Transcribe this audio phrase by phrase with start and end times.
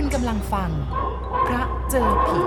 [0.00, 0.70] คุณกำลังฟัง
[1.46, 2.40] พระเจอผี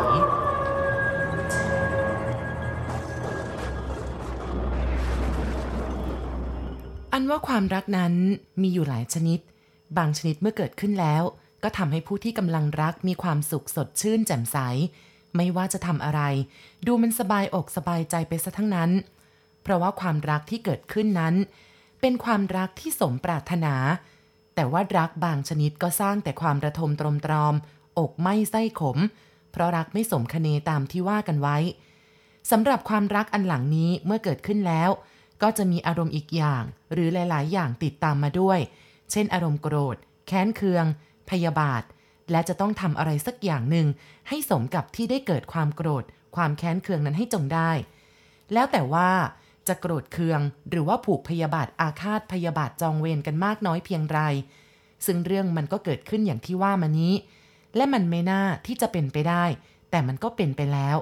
[7.14, 8.14] อันว่าความรักนั้น
[8.62, 9.40] มีอยู่หลายชนิด
[9.98, 11.24] บางชนิดเมื่อเกิดขึ้นแล้ว
[11.64, 14.58] ก็ทำให้ผู้ที่กำลังรักมีความสุขสดชื่นแจ่มใส
[15.36, 16.22] ไม่ว่าจะทำอะไร
[16.88, 18.92] ดูมันสบายอกสบายใจไปซะทั้งนั้น
[19.64, 21.36] เพราะว่าความรักที่เกิดขึ้นนั้น
[22.02, 23.76] เป็นความรักที่สมปรารถนา
[24.56, 27.54] แต่ว่ารักบางชนิดก็สร้างแต่ความระทมตรมตรอม
[28.00, 28.98] อกไม่ไส้ขม
[29.52, 31.58] เพราะรักไม่สมคเนตามที่ว่ากันไว้
[32.52, 34.90] สำหรับความรักอันหลังนี้เมื่อเกิดขึ้นแล้ว
[35.42, 38.60] ก็จะมีอารมณ์อีกอย่าง หรือหลาย ๆ อย่างติดตามมาด้วย
[39.12, 39.96] เช่น อารมณ์โกรธ
[40.28, 40.86] แค้นเคือง
[41.30, 41.84] พยาบาท
[42.32, 43.88] และจะต้องทำอะไรสักอย่างหนึ่ง
[44.28, 46.04] ให้สมกับที่ได้เกิดความโกรธ
[46.36, 47.72] ความแค้นเคืองนั้นให้จงได้
[48.54, 49.10] แล้วแต่ว่า
[49.70, 54.20] จะโกรธเคือง หรือว่าผูกพยาบาทอาฆาตพยาบาทจองเวรกันมากน้อยเพียงไร
[55.06, 57.14] ซึ่งเรื่องมันก็เกิดขึ้นอย่างที่ว่ามานี้
[57.76, 59.44] และมันไม่น่าที่จะเป็นไปได้
[59.90, 60.98] แต่มันก็เป็นไปแล้ว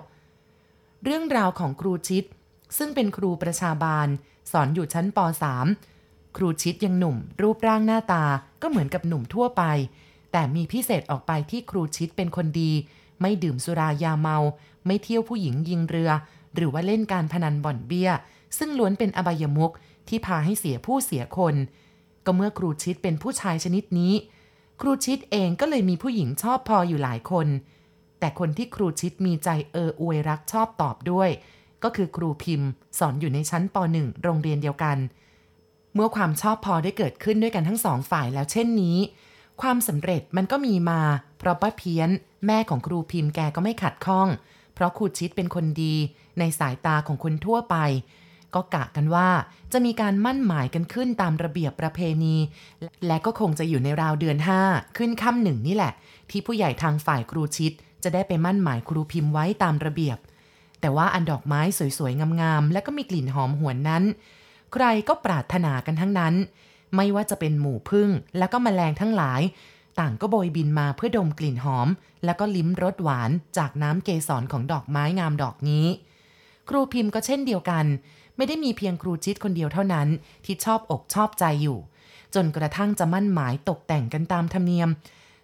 [1.03, 2.23] เรื่องราวของครูชิด
[2.77, 4.07] ซึ่งเป็นครูประชาบาล
[4.51, 5.19] สอนอยู่ชั้นป
[5.77, 8.25] .3 ครูชิดยังหนุ่ม รูปร่างหน้าตา
[8.61, 9.63] ก็เหมือนกับหนุ่มทั่วไป
[10.31, 12.71] แต่มีพิเศษออกไปที่ครูชิดเป็นคนดี
[13.21, 14.37] ไม่ดื่มสุรายาเมา
[14.85, 16.11] ไม่เที่ยวผู้หญิงยิงเรือ
[16.55, 18.09] หรือว่าเล่นการพนันบ่อนเบี้ย
[18.57, 19.71] ซึ่งล้วนเป็นอบายมุก
[20.07, 21.55] ที่พาให้เสียผู้เสียคน
[22.25, 24.13] ก็เมื่อครูชิดเป็นผู้ชายชนิดนี้
[24.81, 27.47] ครูชิดเองก็เลยมีผู้หญิงชอบพออยู่หลายคน
[28.19, 31.29] แต่คนที่ครูชิดมีใจเอออวยรักชอบตอบด้วย
[31.83, 34.97] ก็คือครูพิมพ์ สอนอยู่ในชั้นป .1 โรงเรียนเดียวกัน
[35.93, 38.97] เมื่อความชอบพอได้เกิดขึ้นด้วยกันทั้งสองฝ่ายแล้วเช่นนี้
[39.61, 41.01] ความสำเร็จมันก็มีมา
[41.39, 42.09] เพราะป้าเพี้ยน
[42.45, 44.27] แม่ของครูพิมพ์แกก็ไม่ขัดข้อง
[44.73, 45.95] เพราะครูชิดเป็นคนดี
[46.39, 47.75] ในสายตาของคนทั่วไป
[48.55, 49.29] ก็กะกันว่า
[49.73, 52.35] จะมีการมั่นหมายกันขึ้นตามระเบียบประเพณี
[53.07, 55.93] และก็คงจะอยู่ในราวเดือน 5 ขึ้นค่ำหนึ่งนี่แหละ
[56.29, 57.71] ที่ผู้ใหญ่ทางฝ่ายครูชิด
[58.03, 60.17] จะได้ไปมั่นหมายครูพิมพ์ไว้ตามระเบียบ
[60.81, 61.61] แต่ว่าอันดอกไม้
[61.97, 64.03] สวยๆ งามๆ และก็มีกลิ่นหอมหวนนั้น
[64.73, 66.33] ใครก็ปรารถนากันทั้งนั้น
[66.95, 69.41] ไม่ว่าจะเป็นหมู่พึ่งและก็แมลงทั้งหลาย
[69.99, 71.87] ต่างก็โบยบินมาเพื่อดมกลิ่นหอม
[72.25, 75.85] แล้วก็ลิ้มรสหวานจากน้ำเกสรของดอกไม้งามดอกนี้
[76.69, 77.85] ครูพิมพ์ก็เช่นเดียวกัน
[78.37, 80.07] ไม่ได้มีเพียงครูชิดคนเดียวเท่านั้น
[80.45, 81.77] ที่ชอบอกชอบใจอยู่
[82.35, 84.89] จนกระทั่งจะมั่นหมายตกแต่งกันตามธรรมเนียม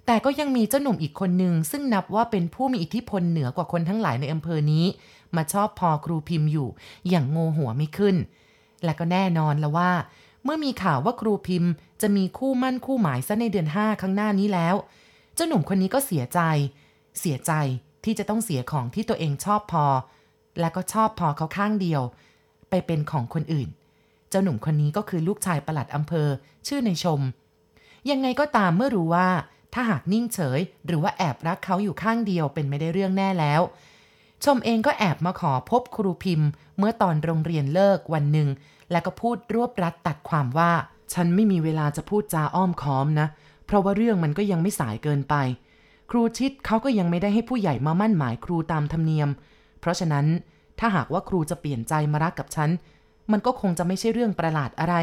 [0.06, 4.86] แต่ก็ยังมีเจ้าหนุ่มอีกคนหนึ่งซึ่งนับว่าเป็นผู้มีอิทธิพลเหนือกว่าคนทั้งหลายในอำเภอนี้
[5.36, 6.68] มาชอบพอครูพิมพ์อยู่
[7.10, 8.16] อย่างโงหัวไม่ขึ้น
[8.84, 9.92] และก็แน่นอนแล้วว่า
[10.44, 11.72] เมื่อมีข่าวว่าครูพิมพ์
[12.02, 14.76] จะมีคู่มั่นคู่หมายซะในเดือนห้าข้างหน้านี้แล้ว
[15.36, 16.40] เจ้าหนุ่มคนนี้ก็เสียใจ
[17.20, 17.52] เสียใจ
[18.04, 19.86] ที่จะต้องเสียของที่ตัวเองชอบพอ
[20.60, 22.02] และก็ชอบพอเขาข้างเดียว
[22.74, 23.70] ไปเป็นของคนอื่น
[24.30, 26.28] เจ้าหนุ่มคนนี้ก็คือลูกชายประหลัดอำเภอ
[26.68, 27.20] ชื่อในชม
[28.10, 29.30] ยังไงก็ตามเมื่อรู้ว่า
[29.74, 33.62] ถ้าหากนิ่งเฉย หรือว่าแอบรักเขาอยู่ข้างเดียวเป็นไม่ได้เรื่องแน่แล้ว
[34.44, 38.50] ชมเองก็แอบมาขอพบครูพิมพ์ เมื่อตอนโรงเรียนเลิกวันหนึ่ง
[38.92, 40.72] แล้วก็พูดรวบรัดตัดความว่า
[41.14, 43.28] ฉันไม่มีเวลาจะพูดจาอ้อมค้อมนะ
[43.66, 45.36] เพราะว่าเรื่องมันก็ยังไม่สายเกินไป
[46.12, 49.30] ครูชิดเขาก็ยังไม่ได้ให้ผู้ใหญ่มามั่นหมายครูตามธรรมเนียม
[49.80, 50.26] เพราะฉะนั้น
[50.86, 52.70] ถ้าหากว่าครูจะเปลี่ยนใจมารักกับฉัน
[53.32, 54.96] มันก็คงจะไม่ใช่เรื่องประหลาดอะไร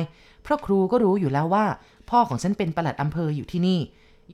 [0.43, 1.67] เพราะครูก็รู้อยู่แล้วว่า
[2.11, 3.81] พ่อของฉันเป็นประหลัดอำเภออยู่ที่นี่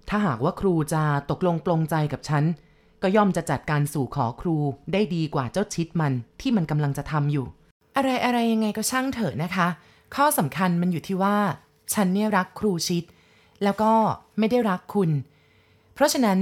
[0.09, 2.45] ถ้าหากว่าครูจะตกลงปลงใจกับฉัน
[3.03, 4.57] ก็ย่อมจะจัดการสู่ขอครู
[4.93, 7.47] ได้ดีกว่าเจ้าชิดมันที่มันกำลังจะทำอยู่
[7.97, 9.69] อะไรอะไรยังไงก็ช่างเถอะนะคะ
[10.15, 11.37] ข้อสำคัญมันอยู่ที่ว่า
[11.95, 13.05] ฉันเนี่ยรักครูชิด
[13.65, 13.93] แล้วก็
[14.39, 15.11] ไม่ได้รักคุณ
[15.95, 16.39] เพราะฉะนั้น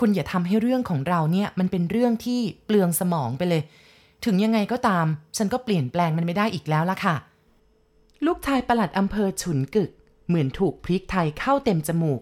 [0.00, 3.62] คุณอย่าทำให้เรื่องของเราเนี่ยมันเป็นเรื่องที่เปลืองสมองไปเลย
[4.24, 7.16] ถึงยังไงก็ตาม ฉันก็เปลี่ยนแปลงมันไม่ได้อีกแล้วล่ะค่ะ
[8.26, 9.90] ลูกชายประหลัดอำเภอฉุนกึก
[10.28, 12.20] เหมือนถูกพริกไทยเข้าเต็มจมูก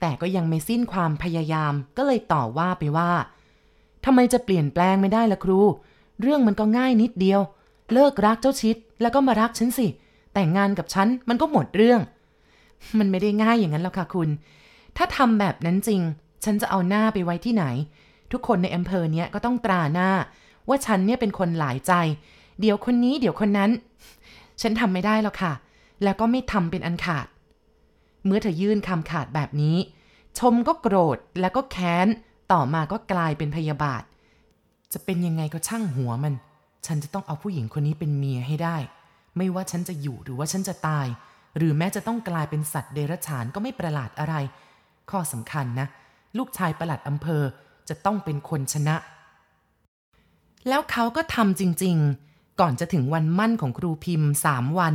[0.00, 3.10] แต่ก็ยังไม่สิ้นความพยายามก็เลยต่อว่าไปว่า
[4.04, 5.60] ทำไมจะเปลี่ยนแปลงไม่ได้ล่ะครู
[6.20, 7.40] เรื่องมันก็ง่ายนิดเดียว
[7.92, 9.86] เลิกรักเจ้าชิด แล้วก็มารักฉันสิ
[10.34, 12.00] แต่งงานกับฉันมันก็หมดเรื่อง
[12.98, 14.28] มันไม่ได้ง่ายอย่างนั้นหรอกค่ะคุณ
[14.96, 16.00] ถ้าทำแบบนั้นจริง
[16.44, 17.64] ฉันจะเอาหน้าไปไว้ที่ไหน
[18.32, 20.10] ทุกคนในอำเภอเนี้ยก็ต้องตราหน้า
[20.68, 21.92] ว่าฉันเนี่ยเป็นคนหลายใจ
[22.60, 23.70] เดี๋ยวคนนี้เดี๋ยวคนนั้น
[24.60, 25.52] ฉันทำไม่ได้หรอกค่ะ
[26.02, 27.26] แล้วก็ไม่ทำเป็นอันขาด
[28.24, 29.76] เมื่อเธอยื่นคำขาดแบบนี้
[30.38, 32.06] ชมก็โกรธแล้วก็แค้น
[32.52, 34.02] ต่อมาก็กลายเป็นพยาบาท
[34.92, 36.34] จะเป็นยังไงก็ช่างหัวมัน
[36.86, 38.76] ฉันจะต้องเอาผู้หญิงคนนี้เป็นเมียให้ได้
[39.36, 41.06] ไม่ว่าฉันจะอยู่หรือว่าฉันจะตาย
[41.56, 44.34] หรือแม้จะต้องกลายเป็นสัตว์เดรัจฉานก็ไม่ประหลาดอะไร
[45.10, 45.86] ข้อสำคัญนะ
[46.38, 47.42] ลูกชายประหลัดอำเภอ
[47.88, 48.96] จะต้องเป็นคนชนะ
[50.68, 54.94] แล้วเขาก็ทำจริงๆ ก่อนจะถึงวันมั่นของครูพิมพ์สามวัน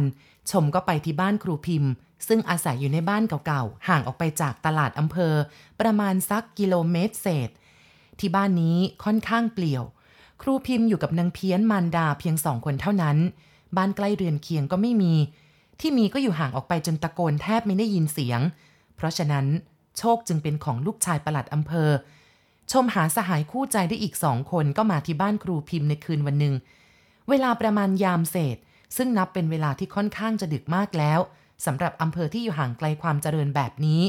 [0.51, 1.92] ชมก็ไปที่บ้านครูพิมพ์
[2.27, 5.33] ซึ่งอาศัยอยู่ในบ้านเก่าๆ ห่างออกไปจากตลาดอำเภอ
[5.80, 7.50] ประมาณสักกิโลเมตรเศษ
[8.19, 9.83] ที่บ้านนี้ค่อนข้างเปลี่ยว
[10.42, 13.18] ครูพิมพ์อยู่กับนางเพี้ยนมารดาเพียงสองคนเท่านั้น
[13.77, 15.13] บ้านใกล้เรือนเคียงก็ไม่มี
[15.80, 18.39] ที่มีก็อยู่ห่างออกไปจนตะโกนแทบไม่ได้ยินเสียง
[18.95, 19.45] เพราะฉะนั้น
[19.98, 21.89] โชคจึงเป็นของลูกชายประหลัดอำเภอ
[22.71, 26.56] ชมหาสหายคู่ใจได้อีกสองคนก็มาที่บ้านครูพิมพ์ในคืนวันหนึ่ง
[27.30, 28.57] เวลาประมาณยามเศษ
[28.98, 31.19] ซึ่งนับเป็นเวลาที่ค่อนข้างจะดึกมากแล้ว
[31.66, 34.01] สำหรับอำเภอที่อยู่ห่างไกลความเจริญแบบนี้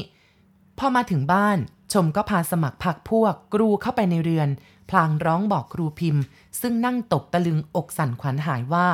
[0.79, 1.57] พอมาถึงบ้าน
[1.93, 4.49] ชมก็พาสมัครพักพวก กรูเข้าไปในเรือน
[4.89, 6.23] พลางร้องบอกครูพิมพ์
[6.61, 8.87] ซึ่งนั่งตกตะลึงอกสั่นขวัญหายว่า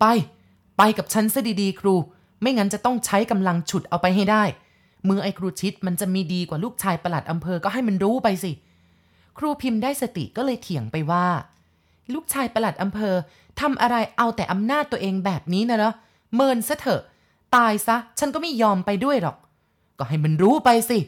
[0.00, 0.04] ไป
[0.78, 1.94] ไปกับฉันซะดีๆ ครู
[2.40, 4.44] ไม่งั้นจะต้องใช้กำลังฉุดเอาไปให้ได้
[5.08, 8.50] มือไอ้ครูชิดมันจะมีดีกว่าลูกชายประหลัดอำเภอก็ให้มันรู้ไปสิ
[9.40, 11.26] ครูพิมพ์ได้สติก็เลยเถียงไปว่า
[12.12, 13.14] ลูกชายประหลัดอำเภอ
[13.60, 15.92] ทำอะไรเอาแต่อำนาจตัวเองแบบนี้นะเหรอ
[16.34, 17.02] เมินซะเถอะ
[17.56, 19.36] ตายซะ ฉันก็ไม่ยอมไปด้วยหรอก
[19.98, 20.98] ก็ให้มันรู้ไปสิ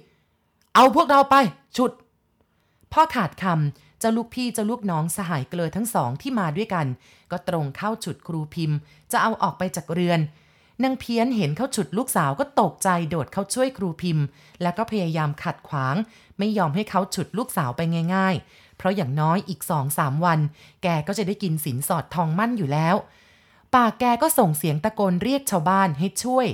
[0.75, 1.37] เอาพวกเราไป
[1.77, 1.93] ฉุด
[2.93, 6.87] พ่อขาดคำเจ้าลูกพี่เจ้าลูกน้องสหายเกลือทั้งสองที่มาด้วยกัน
[7.31, 8.79] ก็ตรงเข้าฉุดครูพิมพ์
[9.13, 10.21] จะเอาออกไปจากเรือน
[10.83, 14.25] นางเพี้ยนเห็นเขาฉุดลูกสาวก็ตกใจโดดเข้าช่วยครูพิมพ์
[14.63, 15.97] แล้วก็พยายามขัดขวาง
[16.39, 17.81] ไม่ยอมให้เขาฉุดลูกสาวไป
[18.15, 20.41] ง่ายๆ เพราะอย่างน้อยอีกสองสามวัน
[20.83, 22.97] แกก็จะได้กินสินสอดทองมั่นอยู่แล้ว
[23.75, 26.47] ปากแกก็ส่งเสียงตะโกนเรียกชาวบ้านให้ช่วย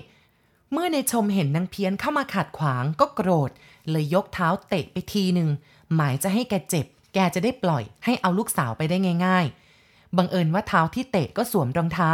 [0.72, 3.50] เมื่อในชมเห็นนางเพี้ยนเข้ามาขัดขวางก็โกรธ
[3.90, 5.48] เลยยกเท้าเตะไปทีหนึ่ง
[5.94, 8.96] หมายจะให้แกเจ็บ แกจะได้ปล่อยให้เอาลูกสาวไปได้
[9.26, 9.46] ง่าย
[9.82, 12.10] ๆบังเอิญว่าเท้าที่เตะก็สวมรองเท้า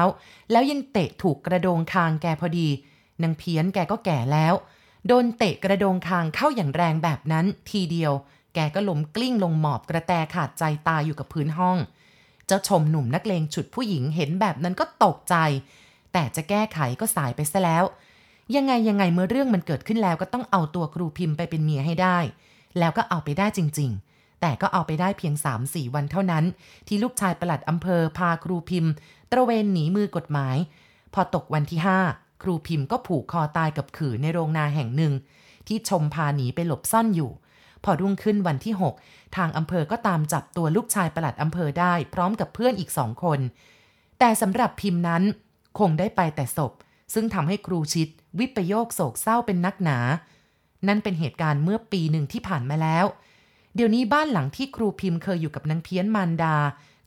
[0.50, 2.68] แล้วยังเตะถูกกระโดงคางแกพอดี
[3.22, 4.54] นางเพี้ยนแกก็แก่แล้ว
[5.06, 8.12] โดนเตะกระโดงคางเข้าอย่างแรงแบบนั้นทีเดียว
[8.54, 11.76] แกก็ล้มกลิ้งลงหมอบกระแตขาดใจตายอยู่กับพื้นห้อง
[12.46, 15.36] เจ้าชมหนุ่มนักเลงฉุดผู้หญิงเห็นแบบนั้นก็ตกใจ
[16.12, 17.84] แต่จะแก้ไขก็สายไปซะแล้ว
[18.56, 22.18] ยังไงยังไงเมื่อเรื่องมันเกิดขึ้นแล้วก็ต้องเอาตัวครูพิมพ์ไปเป็นเมียให้ได้
[22.78, 25.34] แล้วก็เอาไปได้จริง ๆแต่ก็เอาไปได้เพียง
[25.64, 26.44] 3-4 วันเท่านั้น
[26.88, 28.92] ที่ลูกชายประหลัดอำเภอพาครูพิมพ์
[29.30, 30.56] ตระเวนหนีมือกฎหมาย
[31.14, 35.12] พอตกวันที่ 5 ครูพิมพ์ก็ผูกคอตายกับขื่อในโรงนาแห่งหนึ่ง
[35.66, 37.30] ที่ชมพาหนีไปหลบซ่อนอยู่
[37.84, 43.40] พอรุ่งขึ้นวันที่ 6 ทางอำเภอก็ตามจับตัวลูกชายประหลัดอำเภอได้พร้อมกับเพื่อนอีกสองคน
[44.18, 45.22] แต่สำหรับพิมพ์นั้น
[45.78, 46.72] คงได้ไปแต่ศพ
[47.14, 48.08] ซึ่งทำให้ครูชิด
[48.38, 49.98] วิปโยคโศกเศร้าเป็นนักหนา
[50.88, 53.04] นั่นเป็นเหตุการณ์เมื่อปีหนึ่งที่ผ่านมาแล้ว
[53.74, 56.56] เดี๋ยวนี้บ้านหลังที่ครูพิมพ์เคยอยู่กับนางเพี้ยนมารดา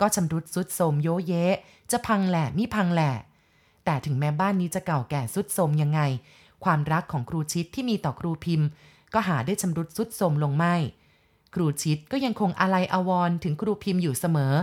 [0.02, 1.56] ก็ชำรุดสุดโทรมโยเยะ
[1.92, 3.12] จะพังแหล่มิพังแหล่
[3.90, 6.02] แต่ถึงแม้บ้านนี้จะเก่าแก่สุดโทมยังไง
[6.64, 8.68] ความรักของครูชิดที่มีต่อครูพิมพ์
[9.14, 10.76] ก็หาได้ชำรุดสุดโทมลงไม่
[11.56, 14.54] ครูชิดก็ยังคงอาลัยอาวรณ์ถึงครูพิมพ์อยู่เสมอ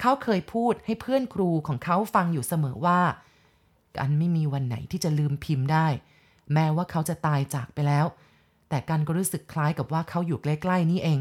[0.00, 3.00] เขาเคยพูดให้เพื่อนครูของเขาฟังอยู่เสมอว่า
[3.96, 5.86] กันไม่มีวันไหนที่จะลืมพิมพ์ได้
[6.52, 8.06] แม้ว่าเขาจะตายจากไปแล้ว
[8.68, 11.18] แต่กันก็รู้สึกคล้ายกับว่าเขาอยู่ใกล้ๆนี่เอง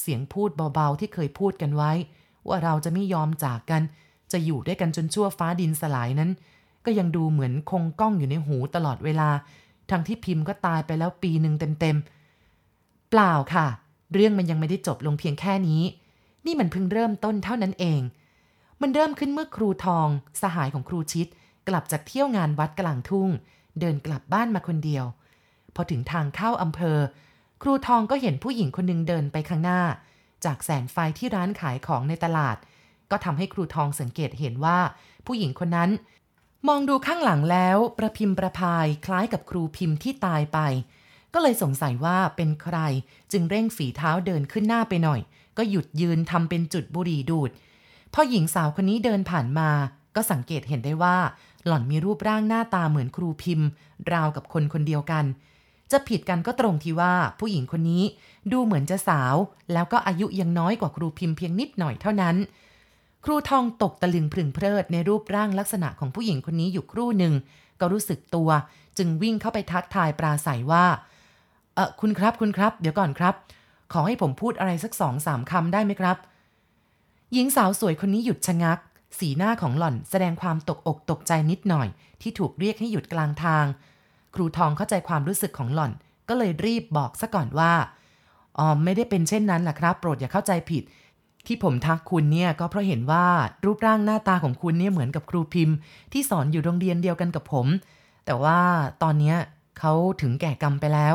[0.00, 1.92] เสียงพูดเบาๆที่เคยพูดกันไว้
[2.48, 3.82] ว่าเราจะไม่ยอมจากกัน
[4.32, 6.30] จะอยู่ด้วยกันจนชั่วฟ้าดินสลายนั้น
[6.84, 9.28] ก็ยังดูเหมือนคงก้องอยู่ในหูตลอดเวลา
[9.90, 13.66] ทั้งที่พิมพ์ก็ตายไปแล้วปีหนึ่งเต็มๆ เปล่าค่ะ
[14.12, 15.82] เรื่องมันยังไม่ได้จบลงเพียงแค่นี้
[16.46, 18.00] นี่มันเพิ่งเริ่มต้นเท่านั้นเอง
[18.80, 20.08] มันเริ่มขึ้นเมื่อครูทอง
[20.42, 21.26] สหายของครูชิด
[21.68, 23.28] กลับจากเที่ยวงานวัดกลางทุ่ง
[23.80, 25.04] เดินกลับบ้านมาคนเดียว
[25.74, 26.98] พอถึงทางเข้าอำเภอ
[27.62, 29.80] ครูทองก็เห็นผู้หญิงคนหนึ่งเดินไปข้างหน้า
[30.44, 32.56] จากแสงไฟที่ร้านขายของในตลาด
[33.10, 34.78] ก็ทำให้ครูทองสังเกตเห็นว่า
[35.26, 35.90] ผู้หญิงคนนั้น
[36.68, 40.58] มองดูข้างหลังแล้ว ประพิมพ์ประพายคล้ายกับครูพิมพ์ที่ตายไป
[41.34, 42.78] ก็เลยสงสัยว่าเป็นใคร
[43.32, 45.20] จึงเร่งฝีเท้าเดินขึ้นหน้าไปหน่อย
[45.56, 47.50] ก็หยุดยืนทำเป็นจุดบุหรี่ดูด
[48.14, 49.70] พอหญิงสาวคนนี้เดินผ่านมา
[50.16, 51.16] ก็สังเกตเห็นได้ว่า
[51.66, 53.68] หล่อนมีรูปร่างหน้าตาเหมือนครูพิมพ์
[54.12, 55.24] ราวกับคนคนเดียวกัน
[55.90, 58.04] จะผิดกันก็ตรงที่ว่าผู้หญิงคนนี้
[58.52, 59.34] ดูเหมือนจะสาว
[59.72, 62.36] แล้วก็อายุยังน้อยกว่าครูพิมพ์เพียงนิดหน่อยเท่านั้น
[63.24, 67.34] ครูทองตกตะลึงพรึงเพลิดในรูปร่างลักษณะของผู้หญิงคนนี้อยู่ครู่หนึ่ง
[67.80, 68.50] ก็รู้สึกตัว
[68.98, 70.84] จึงวิ่งเข้าไปทักทายปราศัยว่า
[71.74, 73.34] เออคุณครับคุณครับ เดี๋ยวก่อนครับ
[73.92, 76.16] ขอให้ผมพูดอะไรสักสองสามคำได้ไหมครับ
[77.32, 78.78] หญิงสาวสวยคนนี้หยุดชะงัก
[79.18, 81.88] สีหน้าของหล่อนแสดงความตกอกตกใจนิดหน่อย
[82.22, 83.64] ที่ถูกเรียกให้หยุดกลางทาง
[84.34, 85.92] ครูทองเข้าใจความรู้สึกของหล่อน
[86.28, 87.72] ก็เลยรีบบอกซะก่อนว่า
[88.58, 90.82] อ๋อไม่ได้เป็นเช่นนั้นล่ะครับ โปรดอย่าเข้าใจผิด
[91.46, 93.26] ที่ผมทักคุณเนี่ยก็เพราะเห็นว่า
[93.64, 95.76] รูปร่างหน้าตาของคุณเนี่ยเหมือนกับครูพิมพ์
[96.12, 97.66] ที่สอนอยู่โรงเรียนเดียวกันกับผม
[98.24, 98.60] แต่ว่า
[99.02, 99.36] ตอนเนี้ย
[99.78, 101.14] เขาถึงแก่กรรมไปแล้ว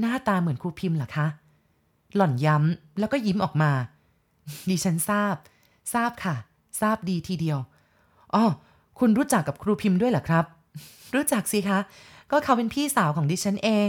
[0.00, 1.26] หน้าตาเหมือนครูพิมพ์เหรอคะ
[2.14, 3.70] หล่อนย้ำแล้วก็ยิ้มออกมา
[4.68, 5.34] ดิฉันทราบ
[5.94, 6.36] ทราบค่ะ
[6.80, 7.58] ทราบดีทีเดียว
[8.34, 8.44] อ๋อ
[8.98, 10.44] คุณรู้จักกับครูพิมพ์ด้วยเหรอครับ
[11.14, 11.78] รู้จักสิคะ
[12.30, 13.88] ก็เขาเป็นพี่สาวของดิฉันเอง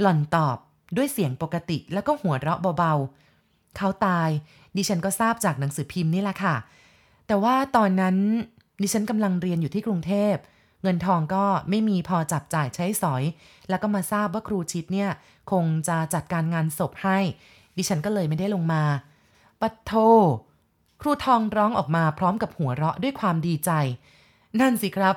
[0.00, 0.56] หล่อนตอบ
[0.96, 3.31] ด้วยเสียงปกติแล้วก็หัวเราะเบาๆ
[3.76, 4.30] เขาตาย
[4.76, 6.56] ดิฉันก็ทราบจากหนังสือพิมพ์นี่แหละค่ะ
[7.26, 8.16] แต่ว่าตอนนั้น
[8.82, 10.34] ดิฉันกำลังเรียนอยู่ที่กรุงเทพ
[10.82, 13.22] เงินทองก็ไม่มีพอจับจ่ายใช้สอย
[13.68, 15.10] แล้วก็มาทราบว่าครูชิดเนี่ย
[15.50, 17.18] คงจะจัดการงานศพให้
[17.76, 18.82] ดิฉันก็เลยไม่ได้ลงมา
[19.60, 19.92] ปัทโท
[21.00, 23.70] ครูทองร้องออกมาพร้อมกับหัวเราะด้วยความดีใจ
[24.60, 25.16] นั่นสิครับ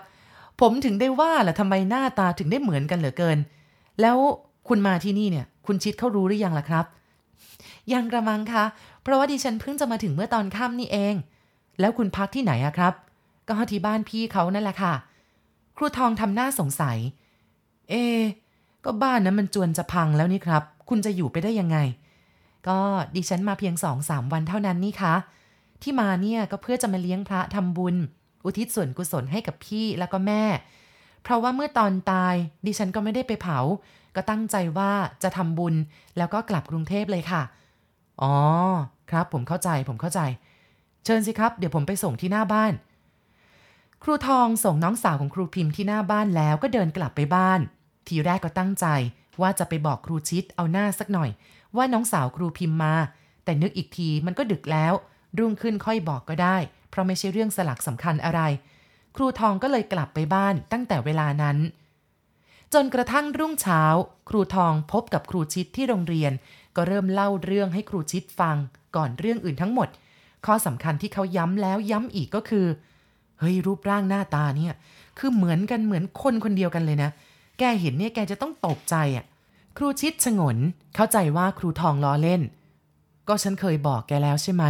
[0.61, 3.37] ผมถึงได้ว่าแหละทำไมหน้าตาถึงได้เหมือนกันเหลือเกิน
[4.01, 4.17] แล้ว
[4.67, 6.85] คุณมาที่นี่เนี่ย คุณชิดเขารู้หรือยังล่ะครับ
[7.93, 8.65] ยังกระมังคะ
[9.01, 11.15] เพราะว่าดิฉันเพิ่งจะมาถึงเมื่อตอนค่ำนี่เอง
[11.79, 12.93] แล้วคุณพักที่ไหนอะครับ
[13.47, 14.93] ก็ที่บ้านพี่เขานั่นแหละค่ะ
[15.77, 16.97] ครูทองทำหน้าสงสัย
[17.89, 17.93] เอ
[18.85, 21.77] ก็บ้านนั้นมันจวนจะพังแล้วนี่ครับ คุณจะอยู่ไปได้ยังไง
[22.67, 22.79] ก็
[23.15, 25.15] ดิฉันมาเพียงสองสามวันเท่านั้นนี่คะ
[25.81, 27.95] ที่มาเนี่ยก็เพื่อจะมาเลี้ยงพระทำบุญ
[28.45, 30.43] อุทิศส่วนกุศลให้กับพี่แล้วก็แม่
[31.23, 33.59] เพราะว่าเมื่อตอนตาย ดิฉันก็ไม่ได้ไปเผา
[34.15, 34.91] ก็ตั้งใจว่า
[35.23, 35.75] จะทำบุญ
[36.17, 37.41] แล้วก็กลับกรุงเทพเลยค่ะ
[38.21, 38.35] อ๋อ
[39.11, 40.21] ครับผมเข้าใจผมเข้าใจ
[41.05, 42.73] เชิญสิครับ เดี๋ยวผมไปส่งที่หน้าบ้าน
[44.03, 47.59] ครูทองส่งน้องสาวของครูพิมพ์ที่หน้าบ้านแล้วก็เดินกลับไปบ้าน
[48.07, 48.85] ทีแรกก็ตั้งใจ
[49.41, 51.29] ว่าจะไปบอกครูชิดเอาหน้าสักหน่อย
[51.77, 52.95] ว่าน้องสาวครูพิมพ์มา
[53.43, 54.93] แต่นึกอีกทีมันก็ดึกแล้ว
[55.37, 56.57] รุ่งขึ้นค่อยบอกก็ได้
[56.89, 58.41] เพราะไม่ใช่เรื่องสลักสำคัญอะไร
[59.15, 61.57] ครูทองก็เลยกลับไปบ้านตั้งแต่เวลานั้น
[62.77, 63.83] จนกระทั่งรุ่งเช้า
[64.29, 66.31] ครูทองพบกับครูชิดที่โรงเรียน
[66.75, 68.57] ก็เริ่มเล่าเรื่องให้ครูชิดฟัง
[68.95, 69.87] ก่อนเรื่องอื่นทั้งหมด
[70.45, 72.65] ข้อสำคัญที่เขาย้ำแล้วย้ำอีกก็คือ
[73.39, 74.73] เฮ้ยรูปร่างหน้าตาเนี่ย
[75.19, 77.09] คือเหมือนกันเหมือนคนคนเดียวกันเลยนะ
[77.59, 79.25] แกเห็นเนี่ยแกจะต้องตกใจอะ่ะ
[79.77, 80.57] ครูชิดชงน
[80.95, 82.41] เข้าใจว่าครูทองล้อเล่น
[83.27, 84.63] ก็ฉันเคยบอกแกแล้วใช่ไหม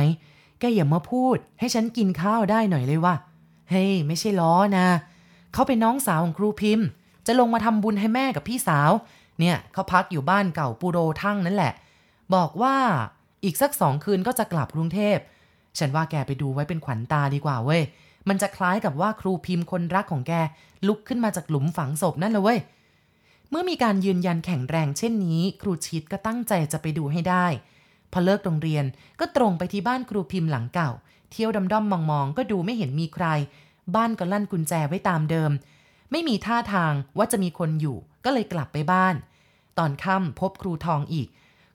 [0.60, 3.16] แกอย่ามาพูด ให้ฉันกินข้าวได้หน่อยเลยว่า
[3.70, 4.88] เฮ้ยไม่ใช่ล้อนะ
[5.54, 6.88] เขาเป็นน้องสาวของครูพิมพ์
[7.28, 8.92] จะลงมาทำบุญให้แม่กับพี่สาว
[9.40, 11.74] เนี่ยเขาพักอยู่บ้านเก่าปูโรทั้งนั่นแหละ
[12.36, 12.76] บอกว่า
[13.44, 15.18] อีกสักสองคืนก็จะกลับกรุงเทพ
[15.78, 17.82] ฉันว่าแกไปดูไว้เป็นขวัญตาดีกว่าเว้ย
[18.30, 20.34] มันจะคล้ายกับว่าครูพิมพ์คนรักของแก
[20.88, 22.60] ลุกขึ้นมาจากหลุมฝังศพนั่นเลยเว้ย
[23.50, 27.46] เมื่อมีการยืนยันแข็งแรงเช่นนี้ ครูชิดก็ตั้งใจจะไปดูให้ได้
[28.12, 28.86] พอเลิกโรงเรียน
[29.20, 30.90] ก็ตรงไปที่บ้านครูพิมพ์หลังเก่า
[31.32, 33.26] เที่ยวดำด้อมมองๆก็ดูไม่เห็นมีใคร
[33.96, 35.52] บ้านก็ลั่นกุญแจไว้ตามเดิม
[36.12, 39.16] ไม่มีท่าทางว่าจะมีคนอยู่ ก็เลยกลับไปบ้าน
[39.78, 41.28] ตอนค่ำพบครูทองอีก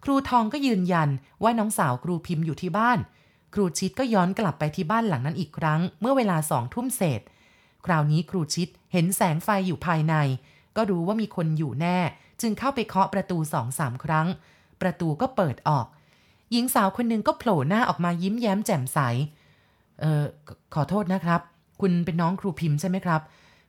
[0.05, 1.09] ครูทองก็ยืนยัน
[1.43, 2.99] ว่าน้องสาวครูพิมพ์อยู่ที่บ้าน
[3.55, 7.21] ครูชิดก็ย้อนกลับไปที่บ้านหลังนั้นอีกครั้ง เมื่อเวลาสองทุ่มเศษ
[7.87, 10.15] คราวนี้ครูชิดเห็นแสงไฟอยู่ภายใน
[10.77, 11.99] ก็รู้ว่ามีคนอยู่แน่
[12.41, 14.27] จึงเข้าไปเคาะประตูสองสามครั้ง
[14.81, 15.87] ประตูก็เปิดออก
[16.51, 18.99] หญิงสาวคนหนึ่งก็โผล่หน้าออกมายิ้มแย้มแจ่มใส
[20.01, 20.25] เออ
[20.75, 21.41] ขอโทษนะครับ
[21.81, 23.21] คุณเป็นน้องครูพิมพ์ใช่ไหมครับ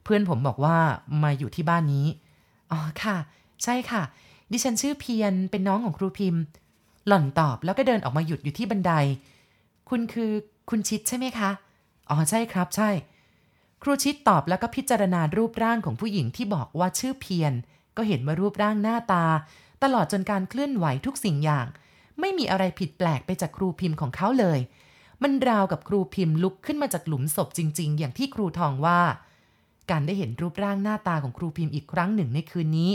[0.04, 0.78] เพื่อนผมบอกว่า
[1.24, 2.08] มาอยู่ที่บ้านนี้
[2.72, 3.18] อ๋อค่ะ
[3.64, 4.04] ใช่ค่ะ
[4.52, 6.42] ดิฉันชื่อเพียรเป็นน้องของครูพิมพ์
[7.08, 8.92] หล่อนตอบแล้วก็เดินออกมาหยุดอยู่ที่บันได
[9.90, 10.32] คุณคือ
[10.70, 11.50] คุณชิดใช่ไหมคะ
[12.10, 12.90] อ๋อใช่ครับ ใช่
[13.84, 17.54] ครูชิดตอบแล้วก็พิจารณารูปร่างของผู้หญิงที่บอกว่าชื่อเพียร
[17.98, 19.26] ก็เห็นว่ารูปร่างหน้าตา
[19.84, 21.66] ตลอดจนการเคลื่อนไหวทุกสิ่งอย่าง
[22.20, 24.60] ไม่มีอะไรผิดแปลกไปจากครูพิมพ์ของเขาเลย
[25.24, 29.00] มันราวกับครูพิมพ์ลุกขึ้นมาจากหลุมศพจริง ๆ อย่างที่ครูทองว่า
[29.92, 32.92] การได้เห็นรูปร่างหน้าตาของครูพิมพ์อีกครั้งหนึ่งในคืนนี้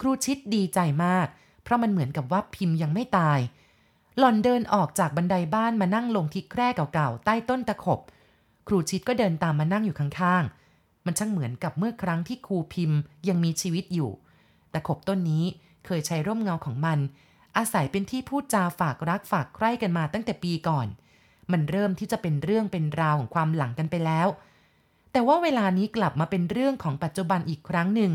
[0.00, 1.26] ครูชิดดีใจมาก
[1.62, 3.38] เพราะมันเหมือนกับว่าพิมพ์ยังไม่ตาย
[4.18, 8.00] หล่อนเดินออกจากบันไดบ้านมานั่งลงที่แคร่เก่าๆ ใต้ต้นตะขบ
[8.68, 14.10] ครูชิดก็เดินตามมานั่งอยู่ข้างๆ มันช่างเหมือนกับเมื่อครั้งที่ครูพิมพ์ยังมีชีวิตอยู่
[14.72, 15.44] ตะขบต้นนี้
[15.86, 16.98] เคยใช้ร่มเงาของมัน
[17.56, 20.86] อาศัยเป็นที่พูดจาฝากรักฝากใคร่กันมาตั้งแต่ปีก่อน
[21.52, 24.28] มันเริ่มที่จะเป็นเรื่องเป็นราวของความหลังกันไปแล้ว
[25.12, 28.10] แต่ว่าเวลานี้กลับมาเป็นเรื่องของปัจจุบันอีกครั้งหนึ่ง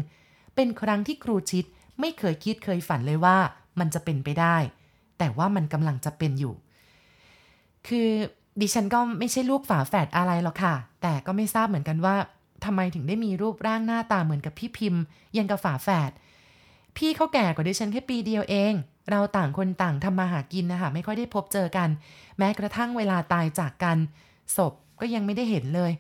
[0.56, 1.66] เป็นครั้งที่ครูชิด
[2.00, 3.38] ไม่เคยคิดเคยฝันเลยว่า
[3.80, 4.58] มันจะเป็นไปได้
[5.18, 6.54] แต่ว่ามันกำลังจะเป็นอยู่
[7.88, 8.10] คือ
[8.62, 12.16] ดิฉันก็ไม่ใช่ลูกฝาแฝดอะไรหรอกค่ะ แต่ก็ไม่ทราบเหมือนกันว่า
[12.66, 15.02] ทำไมถึงได้มีรูปร่างหน้าตาเหมือนกับพี่พิมพ์
[15.38, 16.12] ยังกับฝาแฝด
[16.98, 18.74] พี่เขาแก่กว่าดิฉันแค่ปีเดียวเอง
[19.12, 21.90] เราต่างคนต่างทำมาหากินนะคะ ไม่ค่อยได้พบเจอกัน
[22.38, 23.98] แม้กระทั่งเวลาตายจากกัน
[24.56, 25.92] ศพก็ยังไม่ได้เห็นเลย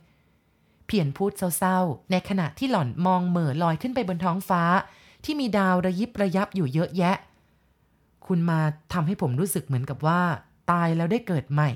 [0.94, 4.64] พียนพูดเศร้าๆ ในขณะที่หล่อนมองเหม่อลอยขึ้นไปบนท้องฟ้า
[5.26, 7.16] ที่มีดาวระยิบระยับอยู่เยอะแยะ
[8.28, 8.60] คุณมา
[8.94, 10.22] ทำให้ผมรู้สึกเหมือนกับว่า
[10.72, 11.70] ตายแล้วได้เกิดใหม่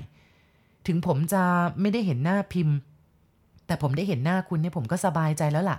[0.86, 1.42] ถึงผมจะ
[1.80, 2.76] ไม่ได้เห็นหน้าพิมพ์
[3.66, 5.78] แต่ผมได้เห็นหน้าคุณเนี่ยผมก็สบายใจแล้วล่ะ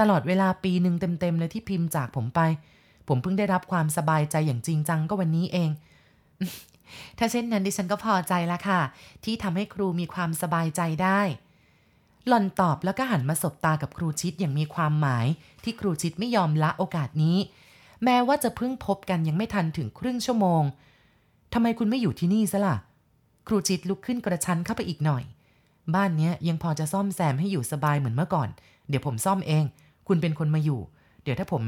[0.00, 2.40] ตลอดเวลาปีหนึ่งเต็มๆเลยที่พิมพ์จากผมไป
[3.08, 5.70] ผมเพิ่งได้รับความสบายใจอย่างจริงจังก็วันนี้เอง
[7.18, 8.80] ถ้าเช่นนั้นดิฉันก็พอใจละค่ะ
[9.24, 11.20] ที่ทำให้ครูมีความสบายใจได้
[12.30, 15.26] หล่อนตอบแล้วก็หันมาสบตากับครูชิดอย่างมีความหมาย
[15.64, 17.36] ที่ครูชิดไม่ยอมละโอกาสนี้
[18.04, 20.62] แม้ว่าจะเพิ่งพบกันยังไม่ทันถึงครึ่งชั่วโมง
[21.52, 22.76] ทำไมคุณไม่อยู่ที่นี่ซะล่ะ
[23.46, 25.22] ครูจิตลุกขึ้นกระชั้นเข้าไปอีกหน่อย
[25.94, 28.48] บ้านเนี้ยยังพอจะซ่อมแซมให้อยู่สบายเหมือนเมื่อก่อน
[28.88, 29.64] เดี๋ยวผมซ่อมเอง
[30.08, 30.80] คุณเป็นคนมาอยู่
[31.22, 31.62] เดี๋ยวถ้าผม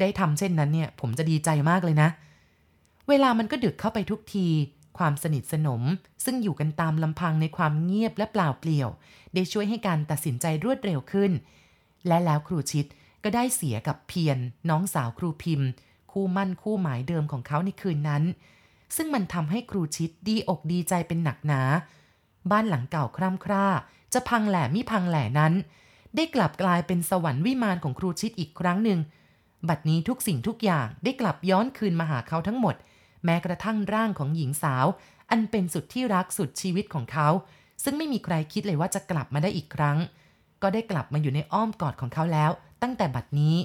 [0.00, 2.08] ได้ทำเช่นนั้นเนี่ย ผมจะดีใจมากเลยนะ
[3.08, 4.46] เวลามันก็ดึกเข้าไปทุกที
[4.98, 5.82] ความสนิทสนม
[6.24, 8.88] ซึ่งอยู่กันตามลำพังในความเงียบและเปล่าเปลี่ยว
[9.34, 11.32] ได้ช่วยให้การตัดสินใจรวดเร็วขึ้น
[12.06, 12.86] และแล้วครูชิด
[13.24, 14.38] ก็ได้เสียกับเพียร
[14.70, 15.68] น้องสาวครูพิมพ์
[16.12, 18.22] คู่มั่นคู่หมายเดิมของเขาในคืนนั้น
[18.96, 21.62] ซึ่งมันทำให้ครูชิดดีอกดีใจเป็นหนักหนา
[22.50, 23.66] บ้านหลังเก่าคร่ำคร่า
[24.12, 25.52] จะพังแหล่มิพังแหล่นั้น
[26.16, 28.98] ได้กลับกลายเป็นสวรรค์วิมานของครูชิดอีกครั้งหนึ่ง
[29.68, 32.74] บัดนี้ทุกสิ่งทุกอย่างได้กลับย้อนคืนมาหาเขาทั้งหมด
[33.24, 34.86] แม้กระทั่งร่างของหญิงสาว
[35.30, 37.28] อันเป็นสุดที่รักสุดชีวิตของเขา
[37.84, 39.98] ซึ่งไม่มีใครคิดเลยว่าจะกลับมาได้อีกครั้ง
[40.62, 42.50] ก็ได้กลับมาอยู่ในอ้อมกอดของเขาแล้ว
[42.82, 43.56] ตั้งแต่บัดนี้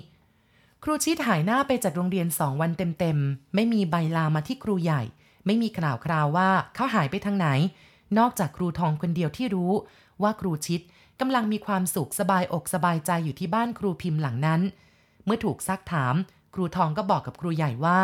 [0.84, 5.02] ครูชิดหายหน้าไปจากโรงเรียนสองวันเต็มๆ ไม่มีใบลามาที่ครูใหญ่
[5.46, 7.48] ไม่มีข่าวคราวว่าเขาหายไปทางไหน
[8.18, 9.72] นอกจากครูทองคนเดียวที่รู้
[10.24, 10.82] ว่าครูชิด
[11.20, 14.62] กำลังมีความสุขสบายอกสบายใจอยู่ที่บ้านครูพิมพ์หลังนั้น
[15.26, 16.16] เมื่อถูกซักถาม
[16.54, 18.00] ครูทองก็บอกกับครูใหญ่ว่า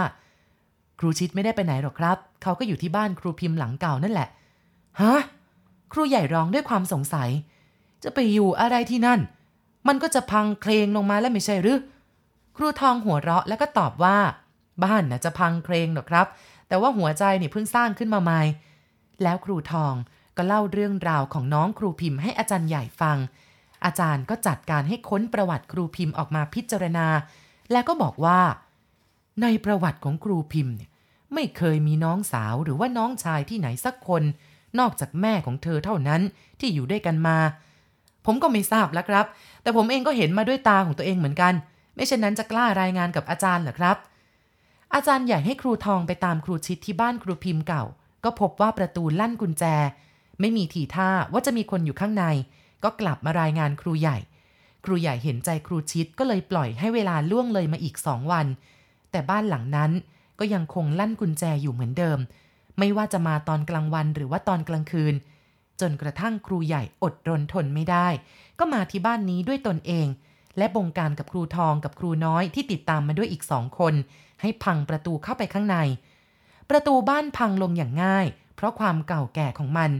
[0.99, 4.27] ครูชิดไม่ได้ไปไหนหรอกครับ เขาก็อยู่ที่บ้านครูพิมพ์หลังเก่านั่นแหละ
[5.01, 5.15] ฮะ
[5.91, 7.29] ครูใหญ่ร้องด้วยความสงสัย
[8.03, 9.19] จะไปอยู่อะไรที่นั่น
[9.87, 11.79] มันก็จะพังเคลงลงมาแล้วไม่ใช่หรือ
[12.57, 14.17] ครูทองหัวเราะแล้วก็ตอบว่า
[14.83, 16.27] บ้านนะจะพังเคลงหรอกครับ
[16.67, 18.41] แต่ว่าหัวใจเนี่ยเพิ่งสร้างขึ้นมาใหม่
[19.23, 19.93] แล้วครูทอง
[20.37, 23.17] ก็เล่าเรื่องราวของน้องครูพิมพ์ให้อาจารย์ใหญ่ฟัง
[23.85, 27.07] อาจารย์ก็จัดการให้ค้นประวัติครูพิมพ์ออกมาพิจารณา
[27.71, 28.39] แล้วก็บอกว่า
[29.41, 30.89] ในประวัติของครูพิมพ์เนี่ย
[31.33, 34.23] ไม่เคยมีน้องสาวหรือว่าน้องชายที่ไหนสักคน
[34.79, 36.21] นอกจากแม่ของเธอเท่านั้น
[36.59, 37.37] ที่อยู่ด้วยกันมา
[38.25, 39.25] ผมก็ไม่ทราบแล้วครับ
[39.61, 41.53] แต่ผมเองก็เห็นมาด้วยตาของตัวเองเหมือนกัน
[41.95, 43.97] ไม่เช่นนั้นจะกล้ารายงานกับอาจารย์เหรอครับ
[44.93, 47.83] อาจารย์ใหญ่ให้ครูทองไปตามครูชิดที่บ้านครูพิมพ์เก่า
[48.23, 49.63] ก็พบว่าประตูลั่นกุญแจ
[50.39, 52.25] ไม่มีทีท่าว่าจะมีคนอยู่ข้างใน
[52.83, 54.17] ก็กลับมารายงานครูใหญ่
[54.85, 58.45] ครูใหญ่เห็นใจครูชิดก็เลยปล่อยให้เวลาล่วงเลยมาอีกสองวัน
[59.13, 59.91] แต่บ้านหลังนั้น
[60.39, 62.19] ก็ยังคงลั่นกุญแจอยู่เหมือนเดิม
[62.79, 65.13] ไม่ว่าจะมาตอนกลางวันหรือว่าตอนกลางคืน
[65.81, 68.07] จนกระทั่งครูใหญ่อดรนทนไม่ได้
[68.59, 70.07] ก็มาที่บ้านนี้ด้วยตนเอง
[70.57, 73.93] และบงการกับครูทองกับครูน้อยที่ติดตามมาด้วยอีกสองคน
[74.41, 75.77] ให้พังประตูเข้าไปข้างใน
[76.69, 79.91] ประตูบ้านพังลงอย่างง่าย เพราะความเก่าแก่ของมัน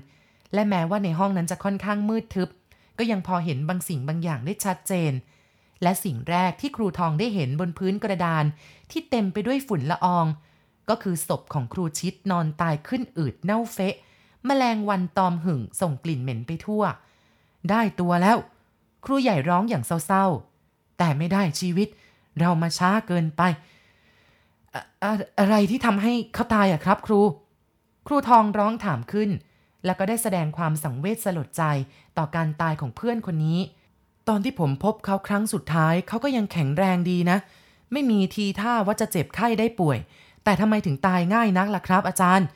[0.54, 2.50] และแม้ว่าในห้องนั้นจะค่อนข้างมืดทึบ
[2.98, 5.12] ก็ยังพอเห็นบางสิ่งบางอย่างได้ชัดเจน
[5.84, 8.44] และสิ่งแรกที่ครูทองได้เห็นบนพื้นกระดาน
[8.92, 10.26] ที่เต็มไปด้วยฝุ่นละออง
[10.90, 13.96] ก็คือศพของครูชิดนอนตายขึ้นอืดเน่าเฟะ
[14.48, 16.84] มแมลงวันตอมหึ่งส่งกลิ่นเหม็นไปทั่ว
[17.70, 18.38] ได้ตัวแล้ว
[19.06, 21.88] ครูใหญ่ร้องอย่างเศร้าๆ แต่ไม่ได้ชีวิต
[22.40, 23.42] เรามาช้าเกินไป
[25.04, 27.22] อะอะไรที่ทำให้เขาตายอะครับ ครู
[28.08, 29.30] ครูทองร้องถามขึ้น
[29.86, 31.64] แล้วก็ได้แสดงความสังเวชสลดใจ
[32.18, 33.60] ต่อการตายของเพื่อนคนนี้
[34.28, 37.38] ตอนที่ผมพบเขาครั้งสุดท้ายเขาก็ยังแข็งแรงดีนะ
[37.92, 39.98] ไม่มีทีท่าว่าจะเจ็บไข้ได้ป่วย
[40.44, 42.48] แต่ทำไมถึงตายง่ายนักล่ะครับ อาจารย์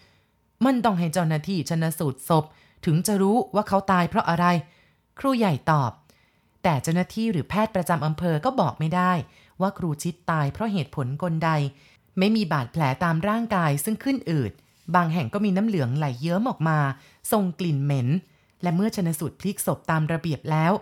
[0.65, 2.43] มันต้องให้เจ้าหน้าที่ชนสูตรศพ
[2.85, 4.45] ถึงจะรู้ว่าเขาตายเพราะอะไร
[5.19, 5.91] ครูใหญ่ตอบ
[6.63, 9.11] แต่เจ้าหน้าที่หรือแพทย์ประจำอำเภอก็บอกไม่ได้
[9.61, 11.49] ว่าครูชิดตายเพราะเหตุผลกลใด
[12.19, 14.51] ไม่มีบาดแผลตามร่างกายซึ่งขึ้นอืด
[14.95, 16.79] บางแห่งก็มีน้ำเหลืองไหลเยิ้มออกมา
[17.31, 18.07] ส่งกลิ่นเหม็น
[18.63, 20.73] และเมื่อชนสูตรพลิกศพตามระเบียบแล้ว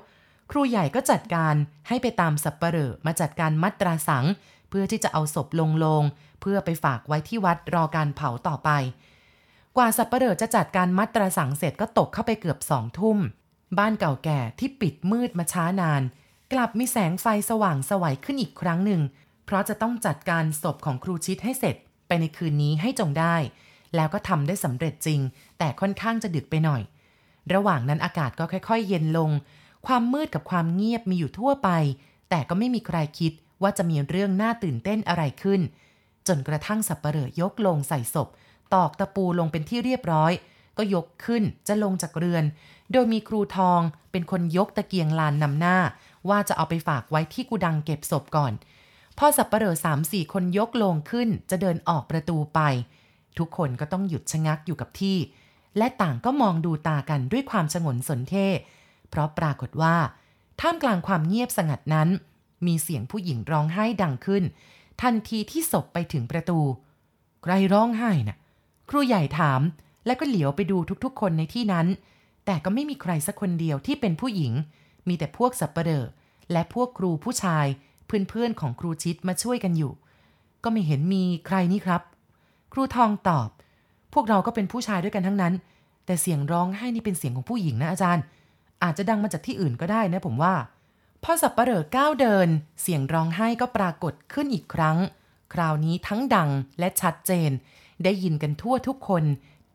[0.51, 1.55] ครูใหญ่ก็จัดการ
[1.87, 4.25] ให้ไปตามสับปเหร่อมาจัดการมัดตราสัง
[4.69, 6.03] เพื่อที่จะเอาศพลงลง
[6.41, 8.69] เพื่อไปฝากไว้ที่วัดรอการเผาต่อไป
[9.77, 13.17] กว่าสับปเหร่อจะจัดการมัดตราสังเสร็จก็ตกเข้าไปเกือบสองทุ่ม
[13.77, 16.01] บ้านเก่าแก่ที่ปิดมืดมาช้านาน
[16.53, 19.01] กลับมีแสงไฟสว่างสวัยขึ้นอีกครั้งหนึ่ง
[19.45, 21.75] เพราะจะต้องจัดการศพของครูชิดให้เสร็จ
[22.07, 23.35] ไปในคืนนี้ให้จงได้
[23.95, 25.19] แล้วก็ทำได้สำเร็จจริง
[25.57, 26.81] แต่ค่อนข้างจะดึกไปหน่อย
[27.53, 29.29] ระหว่างนั้นอากาศก็ค่อย ๆ เย็นลง
[29.87, 31.69] ความมืดกับความเงียบมีอยู่ทั่วไป
[32.29, 35.61] แต่ก็ไม่มีใครคิดว่าจะมีเรื่องน่าตื่นเต้นอะไรขึ้น
[36.27, 38.27] จนกระทั่งสับปเหร่อยกลงใส่ศพ
[38.73, 40.31] ตอกตะปูลงเป็นที่เรียบร้อย
[40.77, 42.43] ก็ยกขึ้นจะลงจากเรือน
[42.91, 45.77] โดยมีครูทองเป็นคนยกตะเกียงลานนำหน้า
[46.29, 48.53] ว่าจะเอาไปฝากไว้ที่กุดังเก็บศพก่อน
[49.17, 52.59] พอสับปเหร่อสามสี่คนยกลงขึ้นจะเดินออกประตูไป
[53.37, 55.17] ทุกคนก็ต้องหยุดชะงักอยู่กับที่
[55.77, 58.47] และต่างก็มองดูตากันด้วยความสงนสนเท่
[59.09, 59.95] เพราะปรากฏว่า
[60.61, 62.09] ท่ามกลางความเงียบสงัดนั้น
[62.67, 64.43] มีเสียงผู้หญิงร้องไห้ดังขึ้น
[65.01, 66.59] ทันทีที่ศพไปถึงประตู
[67.43, 68.37] ใครร้องไห้นะ่ะ
[68.89, 69.61] ครูใหญ่ถาม
[70.05, 71.87] และก็เหลียวไปดูทุกๆ คนในที่นั้น
[72.45, 74.53] แต่ก็ไม่มีใครสักคนเดียวที่เป็นผู้หญิง
[75.07, 76.03] มีแต่พวกสับเปลอ
[76.51, 77.65] และพวกครูผู้ชาย
[78.05, 79.93] เพื่อนๆของครูชิดมาช่วยกันอยู่
[80.63, 82.01] ก็ไม่เห็นมีใครนี่ครับ
[82.73, 83.49] ครูทองตอบ
[84.13, 85.53] พวกเราก็เป็นผู้ชายด้วยกันทั้งนั้น
[86.05, 88.23] แต่เสียงร้องไห้นี่เป็นเสียงของผู้หญิงนะอาจารย์
[88.83, 90.55] อาจจะดังมาจากที่อื่นก็ได้นะผมว่า
[91.23, 92.47] พอสับปะเหร่อก้าวเดิน
[92.81, 94.97] เสียงร้องไห้ก็ปรากฏขึ้นอีกครั้ง
[95.53, 97.51] คราวนี้ทั้งดังและชัดเจน
[98.03, 99.23] ได้ยินกันทั่วทุกคน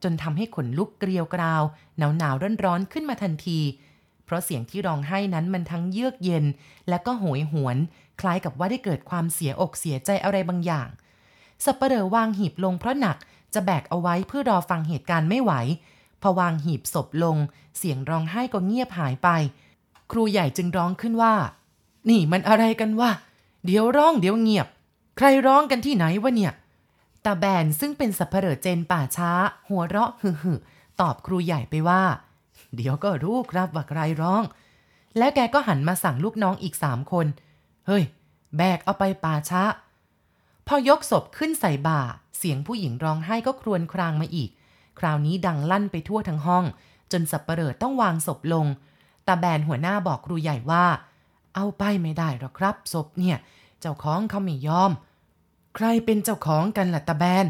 [0.03, 1.63] จนทำให้ขนลุกเกลียวกราว
[1.99, 3.61] หนาวหนาวร้อนร้อนขึ้นมาทันที
[4.25, 6.45] เพราะเสียงที่ร้องไห้นั้นมันทั้งเยือกเย็น
[6.89, 7.77] และก็โหยหวน
[8.21, 10.89] คล้ายกับว่าได้เกิดความเสียอกเสียใจอะไรบางอย่าง
[11.65, 13.17] สับปะเหร่อวางหีบลงเพราะหนัก
[13.55, 15.53] จะแบกเอาไว้เพื่อรอฟังเหตุการณ์ไม่ไหว
[16.23, 17.37] พอวางหีบศพลง
[17.79, 19.29] เสียงร้องไห้ก็เงียบหายไป
[20.11, 21.35] ครูใหญ่จึงร้องขึ้นว่า
[22.09, 23.11] นี่มันอะไรกันวะ
[23.65, 24.67] เดี๋ยวร้องเดี๋ยวเงียบ
[25.17, 26.53] ใครร้องกันที่ไหนวะเนี่ย
[27.25, 29.31] ตาแบนซึ่งเป็นสับเปลอเจนป่าช้า
[29.69, 32.03] หัวเราะหึ่ๆตอบครูใหญ่ไปว่า
[32.77, 34.43] เดี๋ยวก็รู้ครับว่าใครร้อง
[35.19, 37.27] แล้วแกก็หันมาสั่งลูกน้องอีกสามคน
[37.87, 38.05] เฮ้ย
[38.57, 39.63] แบกเอาไปป่าช้า
[40.67, 42.01] พอยกศพขึ้นใส่บ่า
[42.39, 44.51] เสียงผู้หญิงร้องไห้ก็ครวญครางมาอีก
[45.01, 46.65] คราวนี้ดังลั่นไปทั่วทั้งห้อง
[47.13, 48.67] จนสับเปลอต้องวางศพลง
[49.27, 50.85] ตาแบนหัวหน้าบอกครูใหญ่ว่า
[51.55, 53.37] เอาไปไม่ได้หรอกครับ ศพเนี่ย
[53.81, 54.91] เจ้าของเขาไม่ยอม
[55.77, 57.47] ใครเป็นเจ้าของกันล่ะตาแบน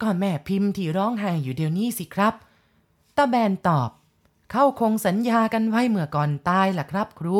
[0.00, 2.34] ก็แม่พิมพ์ที่ร้องไห้อยู่เดี๋ยวนี้สิครับ
[3.16, 3.90] ตาแบนตอบ
[4.50, 7.36] เขาคงสัญญากันไว้เมื่อก่อนตายล่ะครับ ครู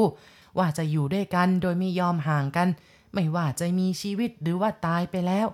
[0.58, 2.68] ว่าจะอยู่ด้วยกันโดยไม่ยอมห่างกัน
[3.14, 5.46] ไม่ว่าจะมีชีวิตหรือว่าตายไปแล้ว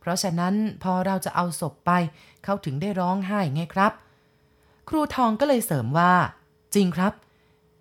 [0.00, 1.90] เพราะฉะนั้นพอเราจะเอาศพไป
[2.44, 3.92] เขาถึงได้ร้องไห้ไงครับ
[4.88, 6.12] ครูทองก็เลยเสริมว่า
[6.74, 7.12] จริงครับ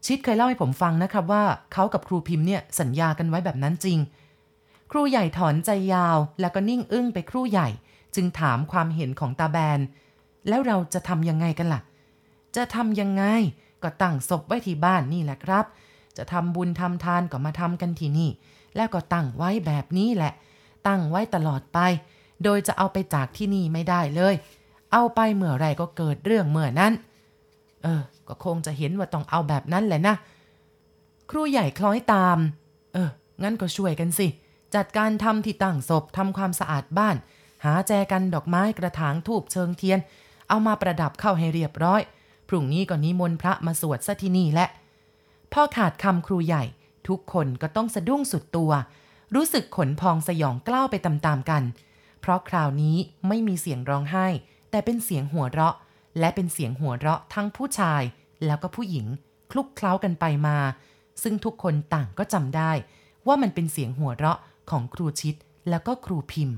[0.06, 4.00] ชิดเคยเล่าให้ผมฟังนะครับว่าเขากับครูพิมพ์เนี่ยสัญญากันไว้แบบนั้นจริง
[4.92, 7.70] ครูใหญ่ถอนใจยาวแล้วก็นิ่งอึ้งไปครู่ใหญ่
[8.16, 9.80] จึงถามความเห็นของตาแบน
[10.48, 11.82] แล้วเราจะทำยังไงกันล่ะ
[12.56, 13.24] จะทำยังไง
[13.84, 15.66] ก็ตั้งศพไว้ที่บ้านนี่แหละครับ
[16.18, 18.30] จะทำบุญทำทานก็มาทำกันที่นี่
[18.76, 20.34] แล้วก็ตั้งไว้แบบนี้แหละ
[20.88, 21.80] ตั้งไว้ตลอดไป
[22.44, 24.36] โดยจะเอาไปจากที่นี่ไม่ได้เลย
[24.92, 26.94] เอาไปเมื่อไรก็เกิดเรื่องเมื่อนั้น
[27.84, 30.16] เออ ก็คงจะเห็นว่าต้องเอาแบบนั้นแหละนะ
[31.30, 32.38] ครูใหญ่คล้อยตาม
[32.94, 33.10] เออ
[33.44, 34.28] งั้นก็ช่วยกันสิ
[34.76, 37.16] จัดการทำที่ตั้งศพทำความสะอาดบ้าน
[37.66, 40.00] หาแจกันดอกไม้กระถางทูบเชิงเทียน
[40.48, 42.02] เอามาประดับเข้าให้เรียบร้อย
[42.48, 44.70] พรุ่งนี้ก็นิมนต์พระมาสวดซะที่นี่แหละ
[45.54, 46.64] พ่อขาดคำครูใหญ่
[47.08, 48.72] ทุกคนก็ต้องสะดุ้งสุดตัว
[49.36, 51.64] รู้สึกขนพองสยองกล้าวไปตามๆกัน
[52.22, 52.96] เพราะคราวนี้
[53.28, 54.28] ไม่มีเสียงร้องไห้
[54.72, 55.76] แต่เป็นเสียงหัวเราะ
[56.20, 58.02] และเป็นเสียงหัวเราะทั้งผู้ชาย
[58.46, 59.06] แล้วก็ผู้หญิง
[59.52, 60.58] คลุกเคล้ากันไปมา
[61.24, 62.72] ซึ่งทุกคนต่างก็จำได้
[63.28, 64.40] ว่ามันเป็นเสียงหัวเราะ
[64.70, 65.36] ของครูชิด
[65.70, 66.58] แล้วก็ครูพิมพ์